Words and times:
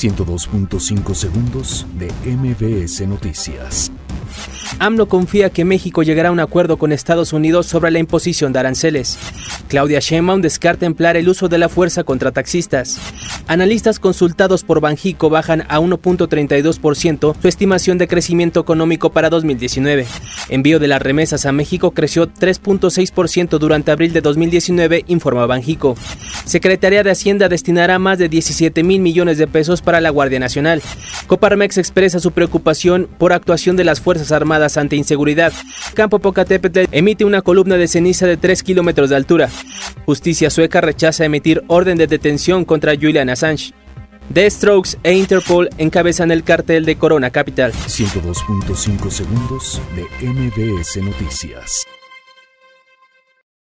102.5 0.00 1.14
segundos 1.14 1.86
de 1.98 2.10
MBS 2.24 3.06
Noticias. 3.06 3.92
AMLO 4.78 5.08
confía 5.08 5.50
que 5.50 5.66
México 5.66 6.02
llegará 6.02 6.30
a 6.30 6.32
un 6.32 6.40
acuerdo 6.40 6.78
con 6.78 6.90
Estados 6.92 7.34
Unidos 7.34 7.66
sobre 7.66 7.90
la 7.90 7.98
imposición 7.98 8.50
de 8.54 8.60
aranceles. 8.60 9.18
Claudia 9.68 9.98
Sheinbaum 10.00 10.40
descarta 10.40 10.86
emplear 10.86 11.18
el 11.18 11.28
uso 11.28 11.48
de 11.50 11.58
la 11.58 11.68
fuerza 11.68 12.02
contra 12.02 12.32
taxistas. 12.32 12.98
Analistas 13.50 13.98
consultados 13.98 14.62
por 14.62 14.80
Banjico 14.80 15.28
bajan 15.28 15.62
a 15.62 15.80
1.32% 15.80 17.34
su 17.42 17.48
estimación 17.48 17.98
de 17.98 18.06
crecimiento 18.06 18.60
económico 18.60 19.10
para 19.10 19.28
2019. 19.28 20.06
Envío 20.50 20.78
de 20.78 20.86
las 20.86 21.02
remesas 21.02 21.46
a 21.46 21.50
México 21.50 21.90
creció 21.90 22.28
3.6% 22.28 23.58
durante 23.58 23.90
abril 23.90 24.12
de 24.12 24.20
2019, 24.20 25.04
informa 25.08 25.46
Banjico. 25.46 25.96
Secretaría 26.44 27.02
de 27.02 27.10
Hacienda 27.10 27.48
destinará 27.48 27.98
más 27.98 28.18
de 28.18 28.28
17 28.28 28.84
mil 28.84 29.00
millones 29.00 29.36
de 29.36 29.48
pesos 29.48 29.82
para 29.82 30.00
la 30.00 30.10
Guardia 30.10 30.38
Nacional. 30.38 30.80
Coparmex 31.26 31.76
expresa 31.78 32.20
su 32.20 32.30
preocupación 32.30 33.08
por 33.18 33.32
actuación 33.32 33.74
de 33.74 33.82
las 33.82 34.00
Fuerzas 34.00 34.30
Armadas 34.30 34.76
ante 34.76 34.94
inseguridad. 34.94 35.52
Campo 35.94 36.20
Pocatépetl 36.20 36.86
emite 36.92 37.24
una 37.24 37.42
columna 37.42 37.76
de 37.76 37.88
ceniza 37.88 38.28
de 38.28 38.36
3 38.36 38.62
kilómetros 38.62 39.10
de 39.10 39.16
altura. 39.16 39.48
Justicia 40.06 40.50
sueca 40.50 40.80
rechaza 40.80 41.24
emitir 41.24 41.64
orden 41.66 41.98
de 41.98 42.06
detención 42.06 42.64
contra 42.64 42.94
Julian. 42.94 43.28
The 44.32 44.50
Strokes 44.50 44.98
e 45.02 45.12
Interpol 45.12 45.70
encabezan 45.78 46.30
el 46.30 46.44
cartel 46.44 46.84
de 46.84 46.96
Corona 46.96 47.30
Capital. 47.30 47.72
102.5 47.72 49.10
segundos 49.10 49.80
de 49.96 50.26
MBS 50.26 51.02
Noticias. 51.02 51.86